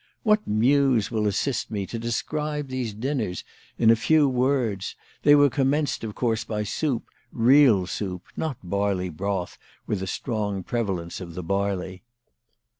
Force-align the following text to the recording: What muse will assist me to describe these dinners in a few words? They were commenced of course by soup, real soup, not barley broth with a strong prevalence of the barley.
What 0.23 0.47
muse 0.47 1.11
will 1.11 1.27
assist 1.27 1.69
me 1.69 1.85
to 1.85 1.99
describe 1.99 2.69
these 2.69 2.91
dinners 2.95 3.43
in 3.77 3.91
a 3.91 3.95
few 3.95 4.27
words? 4.27 4.95
They 5.21 5.35
were 5.35 5.47
commenced 5.47 6.03
of 6.03 6.15
course 6.15 6.43
by 6.43 6.63
soup, 6.63 7.05
real 7.31 7.85
soup, 7.85 8.23
not 8.35 8.57
barley 8.63 9.09
broth 9.09 9.59
with 9.85 10.01
a 10.01 10.07
strong 10.07 10.63
prevalence 10.63 11.21
of 11.21 11.35
the 11.35 11.43
barley. 11.43 12.01